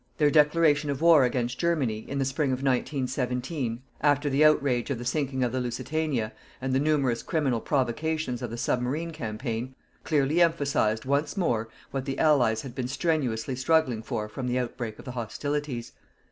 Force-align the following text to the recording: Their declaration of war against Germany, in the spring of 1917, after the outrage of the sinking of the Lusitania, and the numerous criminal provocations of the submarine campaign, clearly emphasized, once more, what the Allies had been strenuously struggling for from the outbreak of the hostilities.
Their 0.17 0.31
declaration 0.31 0.89
of 0.89 0.99
war 0.99 1.25
against 1.25 1.59
Germany, 1.59 2.07
in 2.09 2.17
the 2.17 2.25
spring 2.25 2.49
of 2.49 2.63
1917, 2.63 3.83
after 4.01 4.31
the 4.31 4.43
outrage 4.43 4.89
of 4.89 4.97
the 4.97 5.05
sinking 5.05 5.43
of 5.43 5.51
the 5.51 5.59
Lusitania, 5.59 6.31
and 6.59 6.73
the 6.73 6.79
numerous 6.79 7.21
criminal 7.21 7.61
provocations 7.61 8.41
of 8.41 8.49
the 8.49 8.57
submarine 8.57 9.11
campaign, 9.11 9.75
clearly 10.03 10.41
emphasized, 10.41 11.05
once 11.05 11.37
more, 11.37 11.69
what 11.91 12.05
the 12.05 12.17
Allies 12.17 12.63
had 12.63 12.73
been 12.73 12.87
strenuously 12.87 13.55
struggling 13.55 14.01
for 14.01 14.27
from 14.27 14.47
the 14.47 14.57
outbreak 14.57 14.97
of 14.97 15.05
the 15.05 15.11
hostilities. 15.11 15.91